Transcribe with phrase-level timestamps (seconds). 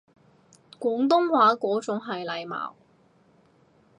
[0.79, 2.73] 廣東話嗰種係體貌